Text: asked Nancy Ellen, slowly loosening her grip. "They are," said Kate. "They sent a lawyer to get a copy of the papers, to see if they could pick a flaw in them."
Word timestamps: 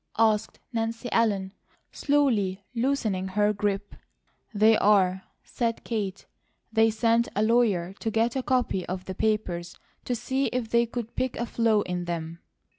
asked 0.17 0.57
Nancy 0.73 1.09
Ellen, 1.11 1.53
slowly 1.91 2.63
loosening 2.73 3.27
her 3.27 3.53
grip. 3.53 3.93
"They 4.51 4.75
are," 4.75 5.25
said 5.43 5.83
Kate. 5.83 6.25
"They 6.73 6.89
sent 6.89 7.27
a 7.35 7.43
lawyer 7.43 7.93
to 7.99 8.09
get 8.09 8.35
a 8.35 8.41
copy 8.41 8.83
of 8.87 9.05
the 9.05 9.13
papers, 9.13 9.77
to 10.05 10.15
see 10.15 10.47
if 10.47 10.69
they 10.69 10.87
could 10.87 11.15
pick 11.15 11.35
a 11.37 11.45
flaw 11.45 11.81
in 11.81 12.05
them." 12.05 12.39